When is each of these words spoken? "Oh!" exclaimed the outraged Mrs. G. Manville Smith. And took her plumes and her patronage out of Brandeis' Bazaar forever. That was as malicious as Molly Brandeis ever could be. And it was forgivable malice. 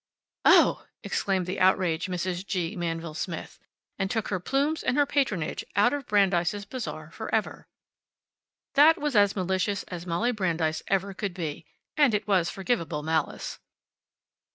"Oh!" 0.45 0.87
exclaimed 1.03 1.45
the 1.45 1.59
outraged 1.59 2.09
Mrs. 2.09 2.43
G. 2.43 2.75
Manville 2.75 3.13
Smith. 3.13 3.59
And 3.99 4.09
took 4.09 4.29
her 4.29 4.39
plumes 4.39 4.81
and 4.81 4.97
her 4.97 5.05
patronage 5.05 5.63
out 5.75 5.93
of 5.93 6.07
Brandeis' 6.07 6.65
Bazaar 6.65 7.11
forever. 7.11 7.67
That 8.73 8.97
was 8.97 9.15
as 9.15 9.35
malicious 9.35 9.83
as 9.83 10.07
Molly 10.07 10.31
Brandeis 10.31 10.81
ever 10.87 11.13
could 11.13 11.35
be. 11.35 11.67
And 11.95 12.15
it 12.15 12.27
was 12.27 12.49
forgivable 12.49 13.03
malice. 13.03 13.59